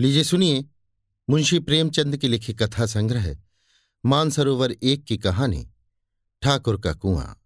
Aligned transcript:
लीजिए, 0.00 0.24
सुनिए। 0.24 0.64
मुंशी 1.30 1.58
प्रेमचंद 1.58 2.16
की 2.16 2.28
लिखी 2.28 2.54
कथा 2.54 2.86
संग्रह, 2.86 3.36
मानसरोवर 4.06 4.72
एक 4.72 5.04
की 5.04 5.18
कहानी, 5.18 5.70
ठाकुर 6.42 6.80
का 6.80 6.94
कुआँ। 6.94 7.42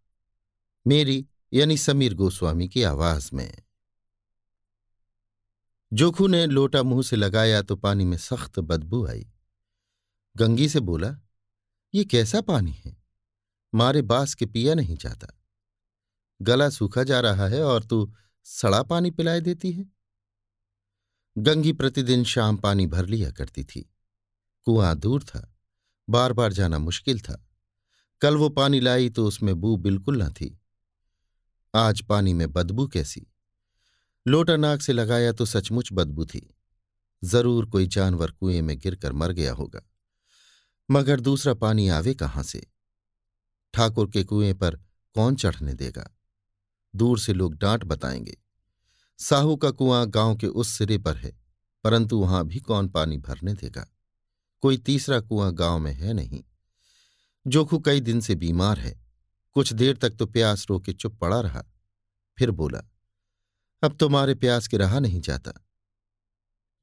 मेरी, 0.86 1.26
यानी 1.52 1.76
समीर 1.76 2.14
गोस्वामी 2.14 2.68
की 2.68 2.82
आवाज़ 2.82 3.30
में। 3.32 3.62
जोखू 5.92 6.26
ने 6.26 6.46
लोटा 6.46 6.82
मुँह 6.82 7.02
से 7.02 7.16
लगाया 7.16 7.62
तो 7.62 7.76
पानी 7.76 8.04
में 8.04 8.16
सख्त 8.16 8.58
बदबू 8.58 9.06
आई। 9.06 9.30
गंगी 10.36 10.68
से 10.68 10.80
बोला, 10.80 11.16
ये 11.94 12.04
कैसा 12.04 12.40
पानी 12.40 12.72
है? 12.72 13.02
मारे 13.74 14.02
बास 14.02 14.34
के 14.34 14.46
पिया 14.46 14.74
नहीं 14.74 14.96
जाता। 14.96 15.44
गला 16.42 16.70
सूखा 16.70 17.04
जा 17.04 17.20
रहा 17.20 17.48
है 17.48 17.62
और 17.62 17.84
तू 17.84 18.14
सड़ा 18.44 18.82
पानी 18.82 19.10
पिलाए 19.10 19.40
देती 19.40 19.72
है। 19.72 19.93
गंगी 21.38 21.72
प्रतिदिन 21.72 22.24
शाम 22.24 22.56
पानी 22.56 22.86
भर 22.86 23.06
लिया 23.06 23.30
करती 23.30 23.64
थी। 23.64 23.90
कुआँ 24.64 24.96
दूर 24.96 25.22
था 25.22 25.54
बार 26.10 26.32
बार 26.32 26.52
जाना 26.52 26.78
मुश्किल 26.78 27.20
था। 27.20 27.48
कल 28.20 28.36
वो 28.36 28.48
पानी 28.48 28.80
लाई 28.80 29.10
तो 29.10 29.26
उसमें 29.26 29.60
बू 29.60 29.76
बिल्कुल 29.76 30.22
न 30.22 30.28
थी। 30.30 30.60
आज 31.74 32.00
पानी 32.00 32.34
में 32.34 32.52
बदबू 32.52 32.86
कैसी? 32.86 33.26
लोटा 34.28 34.56
नाक 34.56 34.80
से 34.80 34.92
लगाया 34.92 35.32
तो 35.32 35.44
सचमुच 35.44 35.88
बदबू 35.92 36.24
थी। 36.24 36.54
ज़रूर 37.24 37.66
कोई 37.66 37.86
जानवर 37.86 38.30
कुएँ 38.30 38.62
में 38.62 38.78
गिरकर 38.78 39.12
मर 39.12 39.32
गया 39.32 39.52
होगा। 39.52 39.80
मगर 40.90 41.20
दूसरा 41.20 41.54
पानी 41.54 41.88
आवे 41.88 42.14
कहाँ 42.14 42.42
से? 42.42 42.66
ठाकुर 43.74 44.10
के 44.10 44.24
कुएँ 44.24 44.54
पर 44.54 44.76
कौन 45.14 45.36
चढ़ने 45.36 45.74
देगा? 45.74 46.10
दूर 46.96 47.18
से 47.18 47.32
लोग 47.32 47.54
डांट 47.54 47.84
बताएँगे। 47.84 48.43
साहू 49.18 49.56
का 49.56 49.70
कुआँ 49.70 50.06
गाँव 50.06 50.36
के 50.36 50.46
उस 50.46 50.68
सिरे 50.68 50.98
पर 50.98 51.16
है, 51.16 51.32
परंतु 51.84 52.18
वहाँ 52.18 52.46
भी 52.46 52.60
कौन 52.60 52.88
पानी 52.88 53.18
भरने 53.18 53.54
देगा? 53.54 53.86
कोई 54.60 54.76
तीसरा 54.78 55.20
कुआँ 55.20 55.52
गाँव 55.52 55.78
में 55.78 55.92
है 55.92 56.12
नहीं। 56.12 56.44
जोखू 57.46 57.78
कई 57.78 58.00
दिन 58.00 58.20
से 58.20 58.34
बीमार 58.34 58.78
है। 58.78 59.04
कुछ 59.52 59.72
देर 59.72 59.96
तक 59.96 60.10
तो 60.10 60.26
प्यास 60.26 60.66
रोके 60.70 60.92
चुप 60.92 61.18
पड़ा 61.18 61.40
रहा। 61.40 61.64
फिर 62.38 62.50
बोला, 62.50 62.82
अब 63.82 63.96
तुम्हारे 63.96 64.34
प्यास 64.34 64.68
के 64.68 64.76
रहा 64.76 64.98
नहीं 64.98 65.20
जाता। 65.20 65.52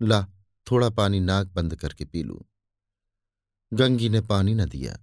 ला, 0.02 0.28
थोड़ा 0.72 0.90
पानी 0.90 1.20
नाक 1.20 1.48
बंद 1.48 1.76
करके 1.76 2.06
पी 2.06 2.24
लू। 2.24 2.46
गंगी 3.74 4.10
ने 4.10 4.22
पानी 4.22 4.54
न 4.54 4.66
दिया। 4.66 4.98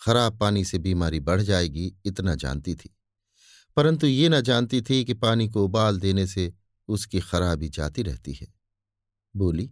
खराब 0.00 0.38
पानी 0.38 0.64
से 0.64 0.78
बीमारी 0.78 1.20
बढ़ 1.20 1.42
जाएगी, 1.42 1.94
इतना 2.04 2.34
जानती 2.34 2.74
थी। 2.74 2.97
परंतु 3.78 4.06
ये 4.06 4.28
न 4.28 4.40
जानती 4.40 4.82
थी 4.82 5.04
कि 5.04 5.14
पानी 5.14 5.48
को 5.48 5.64
उबाल 5.64 6.00
देने 6.00 6.26
से 6.26 6.54
उसकी 6.88 7.20
खराबी 7.20 7.68
जाती 7.68 8.02
रहती 8.02 8.32
है। 8.32 8.54
बोली, 9.36 9.70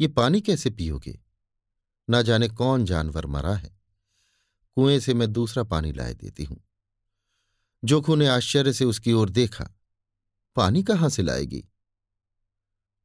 ये 0.00 0.08
पानी 0.08 0.40
कैसे 0.40 0.70
पियोगे? 0.70 1.20
न 2.10 2.22
जाने 2.22 2.48
कौन 2.48 2.84
जानवर 2.84 3.26
मरा 3.26 3.54
है। 3.54 3.80
कुएँ 4.74 5.00
से 5.00 5.14
मैं 5.14 5.32
दूसरा 5.32 5.62
पानी 5.62 5.92
लाए 5.92 6.14
देती 6.14 6.44
हूँ 6.44 6.64
जोखू 7.84 8.14
ने 8.14 8.26
आश्चर्य 8.26 8.72
से 8.72 8.84
उसकी 8.84 9.12
ओर 9.12 9.30
देखा, 9.30 9.74
पानी 10.56 10.82
कहाँ 10.82 11.08
से 11.08 11.22
लाएगी? 11.22 11.64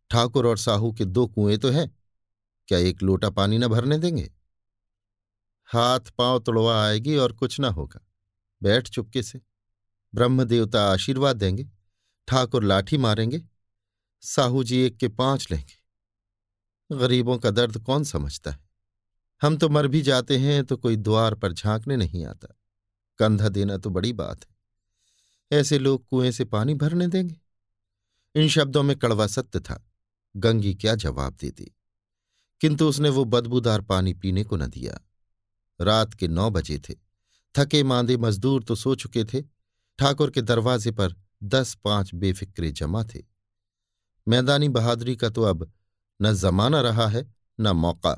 ठाकुर 0.09 0.47
और 0.47 0.57
साहू 0.57 0.91
के 0.91 1.05
दो 1.05 1.27
कुएँ 1.27 1.57
तो 1.57 1.69
हैं। 1.69 1.97
क्या 2.67 2.77
एक 2.77 3.03
लोटा 3.03 3.29
पानी 3.29 3.57
न 3.57 3.67
भरने 3.67 3.97
देंगे? 3.97 4.31
हाथ 5.65 5.99
पाँव 5.99 6.39
तोड़वा 6.39 6.85
आएगी 6.85 7.17
और 7.17 7.31
कुछ 7.31 7.59
ना 7.59 7.67
होगा। 7.67 8.07
बैठ 8.63 8.89
चुपके 8.89 9.23
से। 9.23 9.48
ब्रह्म 10.13 10.43
देवता 10.43 10.91
आशीर्वाद 10.91 11.35
देंगे, 11.35 11.69
ठाकुर 12.27 12.63
लाठी 12.63 12.97
मारेंगे, 12.97 13.41
साहू 14.21 14.63
जी 14.63 14.77
एक 14.77 14.97
के 14.97 15.07
पाँच 15.07 15.47
लेंगे। 15.51 15.79
गरीबों 16.95 17.37
का 17.37 17.51
दर्द 17.51 17.77
कौन 17.77 18.03
समझता 18.03 18.51
है? 18.51 18.69
हम 19.41 19.57
तो 19.57 19.69
मर 19.69 19.87
भी 19.87 20.01
जाते 20.01 20.37
हैं 20.37 20.65
तो 20.65 20.77
कोई 20.77 20.95
द्वार 20.95 21.35
पर 21.35 21.53
झांकने 21.53 21.97
नहीं 21.97 22.25
आता। 22.25 22.47
कंधा 23.17 23.49
देना 23.49 23.77
तो 23.77 23.89
बड़ी 23.89 24.13
बात 24.13 24.45
है। 24.45 24.55
ऐसे 25.59 25.79
लोग 25.79 26.05
कुएँ 26.05 26.31
से 26.31 26.45
पानी 26.45 26.73
भरने 26.73 27.07
देंगे। 27.07 27.35
इन 28.35 28.49
शब्दों 28.49 28.83
में 28.83 28.97
कड़वा 28.97 29.27
सत्य 29.27 29.59
था। 29.59 29.91
गंगी 30.35 30.75
क्या 30.75 30.95
जवाब 30.95 31.33
देती? 31.33 31.71
किंतु 32.61 32.89
उसने 32.89 33.09
वो 33.09 33.25
बदबूदार 33.25 33.81
पानी 33.81 34.13
पीने 34.13 34.43
को 34.43 34.57
न 34.57 34.67
दिया। 34.67 34.99
रात 35.81 36.13
के 36.13 36.27
नौ 36.27 36.49
बजे 36.49 36.79
थे। 36.79 36.95
थके 37.57 37.83
मांदे 37.83 38.17
मजदूर 38.17 38.63
तो 38.63 38.75
सो 38.75 38.95
चुके 38.95 39.23
थे। 39.23 39.58
ठाकुर 39.99 40.31
के 40.31 40.41
दरवाजे 40.41 40.91
पर 40.91 41.15
दस 41.43 41.77
पाँच 41.83 42.15
बेफिक्रे 42.15 42.71
जमा 42.71 43.03
थे। 43.03 43.23
मैदानी 44.27 44.69
बहादुरी 44.69 45.15
का 45.15 45.29
तो 45.29 45.43
अब 45.43 45.71
न 46.21 46.33
जमाना 46.33 46.81
रहा 46.81 47.07
है, 47.07 47.33
न 47.59 47.67
मौका। 47.67 48.13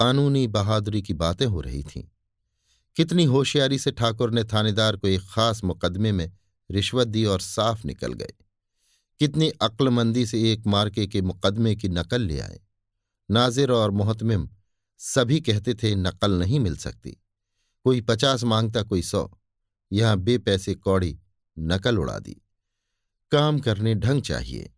कानूनी 0.00 0.46
बहादुरी 0.46 1.02
की 1.02 1.14
बातें 1.14 1.46
हो 1.46 1.60
रही 1.60 1.82
थीं। 1.82 2.04
कितनी 2.96 3.24
होशियारी 3.24 3.78
से 3.78 3.90
ठाकुर 3.90 4.30
ने 4.30 4.44
थानेदार 4.44 4.96
को 4.96 5.08
एक 5.08 5.20
खास 5.30 5.64
मुकदमे 5.64 6.12
में 6.12 6.32
रिश्वत 6.70 7.08
दी 7.08 7.24
और 7.24 7.40
साफ़ 7.40 7.86
निकल 7.86 8.12
गए। 8.12 8.32
कितनी 9.18 9.48
अक्लमंदी 9.48 10.26
से 10.26 10.52
एक 10.52 10.66
मार्के 10.66 11.06
के 11.06 11.22
मुकदमे 11.22 11.76
की 11.76 11.88
नकल 11.88 12.20
ले 12.20 12.40
आए। 12.40 12.60
नाजिर 13.30 13.70
और 13.70 13.90
मोहतमिम 13.90 14.50
सभी 14.98 15.40
कहते 15.40 15.74
थे, 15.74 15.94
नकल 15.94 16.32
नहीं 16.32 16.60
मिल 16.60 16.76
सकती। 16.76 17.16
कोई 17.84 18.00
पचास 18.00 18.44
माँगता, 18.44 18.82
कोई 18.82 19.02
सौ। 19.02 19.30
यहाँ 19.94 20.16
बेपैसे 20.16 20.74
कौड़ी 20.74 21.18
नकल 21.58 21.98
उड़ा 21.98 22.18
दी। 22.18 22.42
काम 23.30 23.60
करने 23.60 23.94
ढंग 23.94 24.22
चाहिए। 24.22 24.72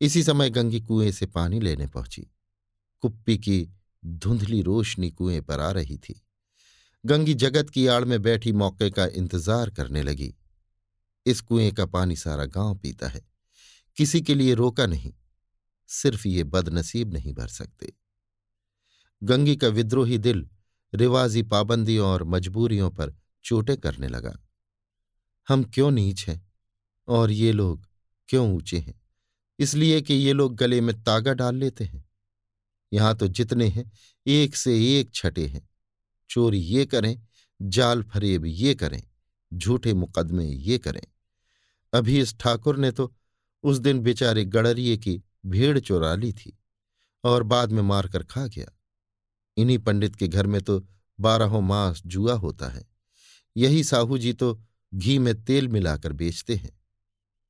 इसी 0.00 0.22
समय 0.22 0.50
गंगी 0.50 0.80
कुएँ 0.80 1.12
से 1.12 1.26
पानी 1.26 1.60
लेने 1.60 1.86
पहुँची। 1.86 2.30
कुप्पी 3.00 3.38
की 3.38 3.68
धुंधली 4.04 4.62
रोशनी 4.62 5.10
कुएँ 5.10 5.40
पर 5.40 5.60
आ 5.60 5.70
रही 5.70 5.96
थी। 5.96 6.22
गंगी 7.06 7.34
जगत 7.34 7.70
की 7.70 7.86
आड़ 7.86 8.04
में 8.04 8.22
बैठी 8.22 8.52
मौके 8.52 8.90
का 8.90 9.06
इंतज़ार 9.06 9.70
करने 9.70 10.02
लगी। 10.02 10.34
इस 11.26 11.40
कुएँ 11.40 11.72
का 11.72 11.86
पानी 11.86 12.16
सारा 12.16 12.44
गाँव 12.44 12.74
पीता 12.74 13.08
है। 13.08 13.24
किसी 13.96 14.20
के 14.20 14.34
लिए 14.34 14.54
रोका 14.54 14.86
नहीं। 14.86 15.12
सिर्फ़ 15.88 16.28
ये 16.28 16.44
बदनसीब 16.44 17.12
नहीं 17.12 17.32
भर 17.32 17.48
सकते। 17.48 17.92
गंगी 19.22 19.56
का 19.56 19.68
विद्रोही 19.68 20.18
दिल 20.18 20.48
रिवाजी 20.94 21.42
पाबंदियों 21.42 22.08
और 22.08 22.24
मजबूरियों 22.24 22.90
पर 22.90 23.16
चोटें 23.46 23.76
करने 23.76 24.08
लगा। 24.08 24.38
हम 25.48 25.64
क्यों 25.64 25.90
नीच 25.90 26.24
हैं? 26.28 26.52
और 27.08 27.30
ये 27.30 27.52
लोग 27.52 27.88
क्यों 28.28 28.54
ऊँचे 28.54 28.78
हैं? 28.78 29.02
इसलिए 29.58 30.00
कि 30.00 30.14
ये 30.14 30.32
लोग 30.32 30.56
गले 30.56 30.80
में 30.80 31.02
तागा 31.02 31.32
डाल 31.32 31.56
लेते 31.56 31.84
हैं। 31.84 32.08
यहाँ 32.92 33.16
तो 33.16 33.28
जितने 33.28 33.68
हैं, 33.68 33.92
एक 34.26 34.56
से 34.56 35.00
एक 35.00 35.14
छठे 35.14 35.46
हैं। 35.46 35.68
चोरी 36.30 36.58
ये 36.58 36.86
करें, 36.86 37.22
जाल 37.62 38.02
फरेब 38.02 38.44
ये 38.46 38.74
करें, 38.74 39.02
झूठे 39.54 39.94
मुकदमे 39.94 40.44
ये 40.44 40.78
करें। 40.78 41.02
अभी 41.92 42.20
इस 42.20 42.38
ठाकुर 42.38 42.76
ने 42.76 42.90
तो 42.90 43.16
उस 43.62 43.78
दिन 43.78 44.00
बेचारे 44.00 44.44
गड़रिए 44.44 44.96
की 44.96 45.22
भीड़ 45.46 45.80
चोरा 45.80 46.14
ली 46.14 46.32
थी 46.32 46.58
और 47.24 47.42
बाद 47.42 47.72
में 47.72 47.82
मारकर 47.82 48.22
खा 48.22 48.46
गया। 48.46 48.66
इन्हीं 49.56 49.78
पंडित 49.78 50.16
के 50.16 50.28
घर 50.28 50.46
में 50.46 50.62
तो 50.62 50.86
बारहों 51.20 51.60
मास 51.60 52.02
जुआ 52.06 52.34
होता 52.34 52.68
है। 52.68 52.95
यही 53.56 53.84
साहू 53.84 54.18
जी 54.18 54.32
तो 54.32 54.58
घी 54.94 55.18
में 55.18 55.34
तेल 55.44 55.68
मिलाकर 55.68 56.12
बेचते 56.12 56.54
हैं, 56.54 56.70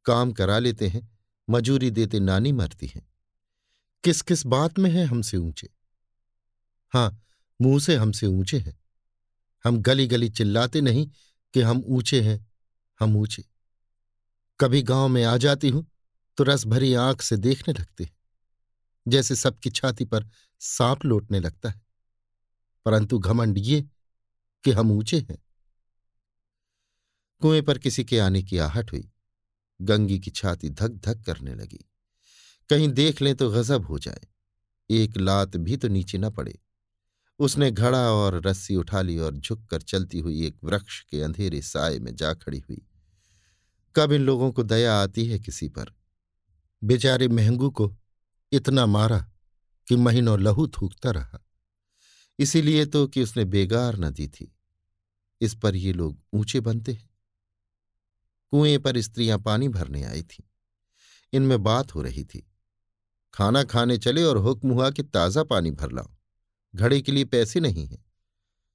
काम 0.07 0.33
करा 0.33 0.59
लेते 0.59 0.89
हैं, 0.89 1.09
मजूरी 1.49 1.91
देते 1.91 2.21
नानी 2.21 2.53
मरती 2.53 2.87
हैं। 2.87 3.07
किस 4.05 4.23
किस 4.23 4.47
बात 4.47 4.79
में 4.79 4.91
है 4.91 5.05
हमसे 5.05 5.37
ऊँचे? 5.37 5.69
हाँ, 6.93 7.23
मुँह 7.61 7.79
से 7.81 7.97
हमसे 7.97 8.27
ऊँचे 8.27 8.59
हैं। 8.59 8.79
हम 9.65 9.77
गली 9.79 10.07
गली 10.07 10.29
चिल्लाते 10.29 10.81
नहीं 10.81 11.09
कि 11.55 11.61
हम 11.61 11.83
ऊँचे 11.87 12.21
हैं, 12.21 12.47
हम 13.01 13.17
ऊँचे। 13.17 13.45
कभी 14.61 14.83
गाँव 14.83 15.09
में 15.09 15.23
आ 15.25 15.37
जाती 15.37 15.69
हूँ 15.69 15.87
तो 16.39 16.45
रस 16.45 16.65
भरी 16.65 16.93
आँख 16.95 17.23
से 17.23 17.37
देखने 17.37 17.75
लगते 17.75 18.05
हैं, 18.05 18.15
जैसे 19.07 19.35
सबकी 19.35 19.71
छाती 19.71 20.05
पर 20.05 20.29
सांप 20.61 21.05
लौटने 21.05 21.41
लगता 21.41 21.69
है। 21.69 21.81
परंतु 22.87 23.19
घमंड 23.19 23.59
ये 23.59 23.81
कि 24.65 24.71
हम 24.71 24.91
ऊँचे 24.93 25.19
हैं। 25.21 25.39
कुएँ 27.41 27.63
पर 27.63 27.79
किसी 27.79 28.05
के 28.05 28.19
आने 28.19 28.43
की 28.43 28.59
आहट 28.59 28.93
हुई। 28.93 29.11
गंगी 29.83 30.19
की 30.19 30.31
छाती 30.31 30.71
धक 30.71 30.89
धक 30.89 31.23
करने 31.27 31.55
लगी। 31.55 31.91
कहीं 32.71 32.89
देख 32.89 33.23
लें 33.23 33.35
तो 33.35 33.51
गजब 33.51 33.87
हो 33.87 33.99
जाए। 33.99 34.21
एक 34.91 35.17
लात 35.17 35.57
भी 35.57 35.77
तो 35.77 35.89
नीचे 35.89 36.19
न 36.19 36.31
पड़े। 36.31 36.59
उसने 37.39 37.71
घड़ा 37.71 38.11
और 38.11 38.47
रस्सी 38.47 38.77
उठा 38.77 39.03
ली 39.03 39.19
और 39.19 39.37
झुककर 39.37 39.83
चलती 39.83 40.19
हुई 40.19 40.47
एक 40.47 40.57
वृक्ष 40.65 41.03
के 41.03 41.23
अंधेरे 41.23 41.63
साय 41.63 41.99
में 41.99 42.17
जा 42.17 42.35
खड़ी 42.35 42.59
हुई। 42.59 42.87
कब 43.97 44.13
इन 44.13 44.21
लोगों 44.21 44.53
को 44.53 44.63
दया 44.63 44.95
आती 44.95 45.27
है 45.27 45.39
किसी 45.39 45.69
पर? 45.69 45.87
बेचारे 46.85 47.29
महंगू 47.29 47.71
को 47.71 47.97
इतना 48.53 48.87
मारा 48.87 49.31
कि 49.89 49.97
महीनों 49.97 50.41
लहू 50.41 50.69
थूकता 50.69 51.11
रहा। 51.11 51.47
इसीलिए 52.39 52.87
तो 52.87 53.07
कि 53.07 53.23
उसने 53.23 53.45
बेगार 53.45 53.97
न 53.97 54.11
दी 54.11 54.29
थी। 54.29 54.53
इस 55.41 55.55
पर 55.55 55.77
ये 55.77 55.93
लोग 55.93 56.23
ऊँचे 56.33 56.61
बनते 56.61 56.93
हैं। 56.93 57.06
कुएँ 58.51 58.79
पर 58.79 59.01
स्त्रियाँ 59.01 59.39
पानी 59.39 59.69
भरने 59.69 60.03
आई 60.03 60.23
थीं। 60.23 60.45
इनमें 61.33 61.63
बात 61.63 61.95
हो 61.95 62.03
रही 62.03 62.25
थी। 62.25 62.47
खाना 63.35 63.65
खाने 63.65 63.99
चले 63.99 64.23
और 64.23 64.37
हुक्म 64.37 64.71
हुआ 64.71 64.91
कि 64.91 65.03
ताज़ा 65.03 65.45
पानी 65.45 65.71
भर 65.71 65.93
लाओ 65.93 66.11
घड़े 66.75 67.01
के 67.01 67.13
लिए 67.13 67.25
पैसे 67.25 67.61
नहीं 67.61 67.87
हैं। 67.87 68.05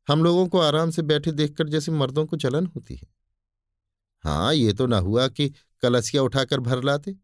हम 0.07 0.23
लोगों 0.23 0.47
को 0.47 0.59
आराम 0.59 0.91
से 0.91 1.01
बैठे 1.01 1.31
देखकर 1.31 1.69
जैसे 1.69 1.91
मर्दों 1.91 2.25
को 2.25 2.37
चलन 2.37 2.65
होती 2.65 2.95
है। 2.95 3.07
हाँ 4.23 4.53
ये 4.53 4.73
तो 4.73 4.85
ना 4.85 4.97
हुआ 4.97 5.27
कि 5.27 5.49
कलसिया 5.81 6.23
उठाकर 6.23 6.59
भर 6.59 6.83
लाते। 6.83 7.15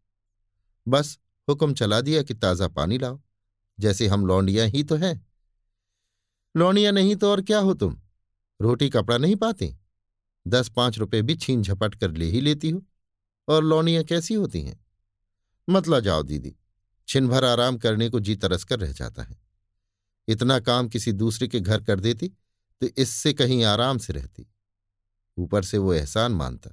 बस 0.87 1.19
हुक्म 1.49 1.73
चला 1.73 2.01
दिया 2.01 2.21
कि 2.23 2.33
ताज़ा 2.33 2.67
पानी 2.67 2.97
लाओ। 2.97 3.19
जैसे 3.79 4.07
हम 4.07 4.25
लौंडियाँ 4.25 4.67
ही 4.67 4.83
तो 4.83 4.95
हैं। 4.95 5.27
लौंडियाँ 6.55 6.91
नहीं 6.91 7.15
तो 7.15 7.31
और 7.31 7.41
क्या 7.41 7.59
हो 7.59 7.73
तुम? 7.73 8.01
रोटी 8.61 8.89
कपड़ा 8.89 9.17
नहीं 9.17 9.35
पाते? 9.35 9.77
दस 10.47 10.69
पाँच 10.69 10.97
रुपए 10.97 11.21
भी 11.21 11.35
छीन 11.35 11.61
झपट 11.63 11.95
कर 11.95 12.11
ले 12.11 12.25
ही 12.25 12.41
लेती 12.41 12.69
हो। 12.69 12.83
और 13.47 13.63
लौनियाँ 13.63 14.03
कैसी 14.03 14.33
होती 14.33 14.61
हैं? 14.61 14.79
मतला 15.67 15.99
जाओ 15.99 16.23
दीदी 16.23 16.55
छिन 17.07 17.27
भर 17.27 17.45
आराम 17.45 17.77
करने 17.77 18.09
को 18.09 18.19
जी 18.19 18.35
तरस 18.35 18.63
कर 18.63 18.79
रह 18.79 18.91
जाता 18.91 19.23
है। 19.23 19.37
इतना 20.27 20.59
काम 20.59 20.87
किसी 20.87 21.11
दूसरे 21.13 21.47
के 21.47 21.59
घर 21.59 21.83
कर 21.83 21.99
देती 21.99 22.27
तो 22.81 22.87
इससे 22.97 23.33
कहीं 23.33 23.63
आराम 23.63 23.97
से 23.97 24.13
रहती। 24.13 24.45
ऊपर 25.37 25.63
से 25.63 25.77
वो 25.77 25.93
एहसान 25.93 26.31
मानता, 26.31 26.69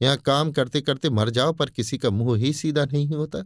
यहाँ 0.00 0.16
काम 0.16 0.50
करते 0.52 0.80
करते 0.80 1.10
मर 1.10 1.30
जाओ, 1.30 1.52
पर 1.52 1.70
किसी 1.70 1.98
का 1.98 2.10
मुँह 2.10 2.38
ही 2.38 2.52
सीधा 2.52 2.84
नहीं 2.84 3.08
होता। 3.08 3.44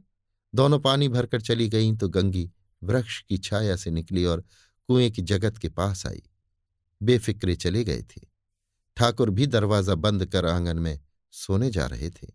दोनों 0.53 0.79
पानी 0.79 1.09
भरकर 1.09 1.41
चली 1.41 1.69
गईं 1.69 1.97
तो 1.97 2.09
गंगी 2.09 2.51
वृक्ष 2.83 3.21
की 3.21 3.39
छाया 3.39 3.77
से 3.77 3.91
निकली 3.91 4.25
और 4.25 4.41
कुएँ 4.89 5.11
की 5.11 5.23
जगत 5.23 5.59
के 5.59 5.69
पास 5.71 6.07
आई। 6.07 6.23
बेफिक्रे 7.01 7.57
चले 7.57 7.85
गए 7.85 8.03
थे। 8.03 8.21
ठाकुर 9.01 9.31
भी 9.31 9.47
दरवाज़ा 9.47 9.95
बंद 9.95 10.27
कर 10.27 10.47
आँगन 10.47 10.79
में 10.79 11.01
सोने 11.33 11.71
जा 11.71 11.87
रहे 11.87 12.11
थे। 12.11 12.29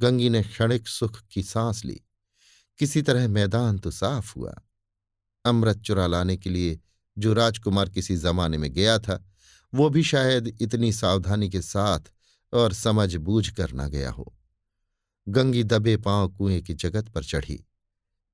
गंगी 0.00 0.30
ने 0.30 0.42
क्षणिक 0.42 0.88
सुख 0.88 1.20
की 1.30 1.42
सांस 1.42 1.84
ली। 1.84 2.00
किसी 2.78 3.02
तरह 3.02 3.28
मैदान 3.28 3.78
तो 3.78 3.90
साफ़ 3.90 4.34
हुआ। 4.36 4.54
अमृत 5.44 5.78
चुरा 5.78 6.06
लाने 6.06 6.36
के 6.36 6.50
लिए 6.50 6.80
जो 7.18 7.32
राजकुमार 7.32 7.88
किसी 7.88 8.16
जमाने 8.16 8.58
में 8.58 8.72
गया 8.72 8.98
था, 8.98 9.24
वो 9.74 9.90
भी 9.90 10.02
शायद 10.02 10.56
इतनी 10.60 10.92
सावधानी 10.92 11.50
के 11.50 11.62
साथ 11.62 12.00
और 12.52 12.72
समझ 12.72 13.16
बूझ 13.16 13.48
कर 13.48 13.72
ना 13.72 13.88
गया 13.88 14.10
हो। 14.10 14.36
गंगी 15.28 15.64
दबे 15.64 15.96
पाँव 15.96 16.28
कुएँ 16.28 16.60
की 16.60 16.74
जगत 16.74 17.08
पर 17.08 17.24
चढ़ी। 17.24 17.66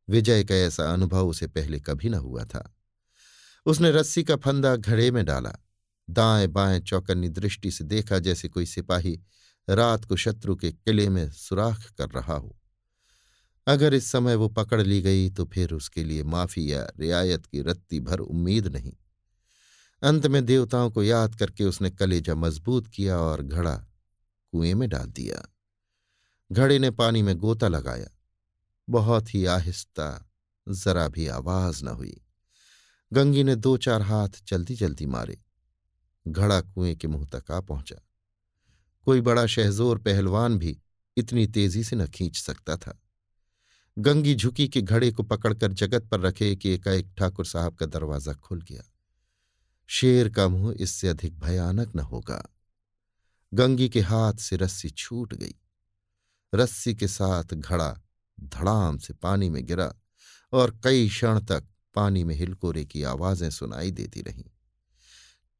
विजय 0.08 0.44
का 0.44 0.54
ऐसा 0.54 0.92
अनुभव 0.92 1.28
उसे 1.28 1.46
पहले 1.46 1.80
कभी 1.80 2.08
न 2.08 2.14
हुआ 2.14 2.44
था। 2.44 2.76
उसने 3.66 3.90
रस्सी 3.90 4.24
का 4.24 4.36
फंदा 4.36 4.76
घड़े 4.76 5.10
में 5.10 5.24
डाला। 5.24 5.56
दाएँ 6.10 6.46
बाएँ 6.46 6.80
चौकन्नी 6.80 7.28
दृष्टि 7.28 7.70
से 7.70 7.84
देखा 7.84 8.18
जैसे 8.18 8.48
कोई 8.48 8.66
सिपाही 8.66 9.20
रात 9.70 10.04
को 10.04 10.16
शत्रु 10.16 10.56
के 10.56 10.72
किले 10.72 11.08
में 11.08 11.30
सुराख 11.30 11.90
कर 11.98 12.08
रहा 12.08 12.34
हो। 12.34 12.56
अगर 13.66 13.94
इस 13.94 14.12
समय 14.12 14.34
वो 14.34 14.48
पकड़ 14.48 14.82
ली 14.82 15.02
गई 15.02 15.30
तो 15.30 15.44
फिर 15.44 15.72
उसके 15.72 16.04
लिए 16.04 16.22
माफ़ी 16.22 16.72
या 16.72 16.92
रियायत 17.00 17.46
की 17.46 17.60
रत्ती 17.60 18.00
भर 18.00 18.18
उम्मीद 18.18 18.66
नहीं। 18.66 18.92
अंत 20.02 20.26
में 20.26 20.46
देवताओं 20.46 20.90
को 20.90 21.02
याद 21.02 21.34
करके 21.34 21.64
उसने 21.64 21.90
कलेजा 21.90 22.34
मज़बूत 22.34 22.86
किया 22.86 23.18
और 23.18 23.42
घड़ा 23.42 23.76
कुएँ 24.52 24.74
में 24.74 24.88
डाल 24.88 25.06
दिया। 25.06 25.48
घड़े 26.52 26.78
ने 26.78 26.90
पानी 26.90 27.22
में 27.22 27.36
गोता 27.36 27.68
लगाया। 27.68 28.08
बहुत 28.90 29.34
ही 29.34 29.44
आहिस्ता, 29.44 30.30
जरा 30.68 31.08
भी 31.08 31.26
आवाज़ 31.26 31.84
न 31.84 31.88
हुई। 31.88 32.22
गंगी 33.12 33.44
ने 33.44 33.56
दो 33.56 33.76
चार 33.76 34.02
हाथ 34.02 34.28
जल्दी 34.48 34.74
जल्दी 34.74 35.06
मारे। 35.06 35.45
घड़ा 36.28 36.60
कुएँ 36.60 36.94
के 36.94 37.08
मुँह 37.08 37.26
तक 37.34 37.50
आ 37.50 37.60
पहुँचा। 37.60 37.96
कोई 39.04 39.20
बड़ा 39.20 39.46
शहजोर 39.46 39.98
पहलवान 39.98 40.58
भी 40.58 40.78
इतनी 41.16 41.46
तेज़ी 41.46 41.84
से 41.84 41.96
न 41.96 42.06
खींच 42.06 42.36
सकता 42.36 42.76
था। 42.76 43.02
गंगी 43.98 44.34
झुकी 44.34 44.68
के 44.68 44.82
घड़े 44.82 45.12
को 45.12 45.22
पकड़कर 45.22 45.72
जगत 45.72 46.08
पर 46.10 46.20
रखे 46.20 46.56
कि 46.56 46.70
एकाएक 46.70 47.14
ठाकुर 47.18 47.46
साहब 47.46 47.74
का 47.74 47.86
दरवाज़ा 47.86 48.32
खुल 48.32 48.60
गया। 48.60 48.82
शेर 49.86 50.28
का 50.28 50.48
मुँह 50.48 50.74
इससे 50.80 51.08
अधिक 51.08 51.38
भयानक 51.38 51.96
न 51.96 52.00
होगा। 52.00 52.48
गंगी 53.54 53.88
के 53.88 54.00
हाथ 54.00 54.34
से 54.34 54.56
रस्सी 54.56 54.90
छूट 54.90 55.34
गई। 55.34 55.54
रस्सी 56.54 56.94
के 56.94 57.08
साथ 57.08 57.54
घड़ा 57.54 58.00
धड़ाम 58.40 58.98
से 58.98 59.14
पानी 59.14 59.50
में 59.50 59.66
गिरा 59.66 59.94
और 60.52 60.80
कई 60.84 61.08
क्षण 61.08 61.40
तक 61.40 61.64
पानी 61.94 62.24
में 62.24 62.34
हिलकोरे 62.34 62.84
की 62.84 63.02
आवाज़ें 63.02 63.50
सुनाई 63.50 63.90
देती 63.90 64.20
रहीं। 64.20 64.44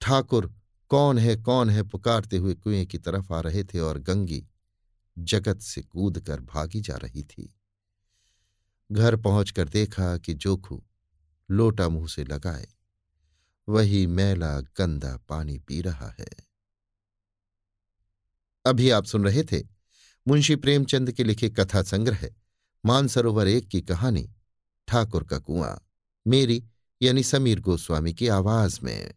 ठाकुर, 0.01 0.53
कौन 0.91 1.19
है 1.19 1.37
कौन 1.37 1.71
है? 1.71 1.83
पुकारते 1.83 2.37
हुए 2.37 2.55
कुएँ 2.55 2.85
की 2.87 2.99
तरफ़ 2.99 3.33
आ 3.33 3.41
रहे 3.41 3.65
थे 3.65 3.81
और 3.81 3.99
गंगी 3.99 4.45
जगत 5.17 5.61
से 5.61 5.83
कूद 5.83 6.19
कर 6.21 6.41
भागी 6.41 6.81
जा 6.81 6.97
रही 6.97 7.23
थी। 7.23 7.53
घर 8.91 9.17
पहुंचकर 9.17 9.69
देखा 9.69 10.17
कि 10.19 10.35
जोखू 10.35 10.83
लोटा 11.49 11.89
मुँह 11.89 12.07
से 12.09 12.25
लगाए, 12.25 12.67
वही 13.69 14.07
मैला 14.07 14.61
गंदा 14.79 15.17
पानी 15.29 15.59
पी 15.59 15.81
रहा 15.81 16.15
है। 16.21 16.29
अभी 18.65 18.91
आप 18.91 19.05
सुन 19.05 19.25
रहे 19.25 19.43
थे 19.43 19.63
मुंशी 20.27 20.57
प्रेमचंद 20.57 21.13
के 21.13 21.25
लिखे 21.25 21.49
कथा 21.51 21.83
संग्रह, 21.83 22.29
मानसरोवर 22.85 23.49
एक 23.49 23.69
की 23.69 23.81
कहानी, 23.81 24.29
ठाकुर 24.89 25.25
का 25.25 25.39
कुआँ, 25.39 25.79
मेरी 26.27 26.65
यानी 27.01 27.23
समीर 27.23 27.61
गोस्वामी 27.61 28.15
की 28.15 28.29
आवाज़ 28.29 28.79
में। 28.83 29.13